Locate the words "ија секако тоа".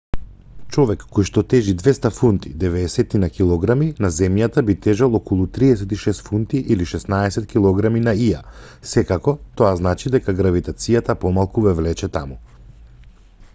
8.29-9.71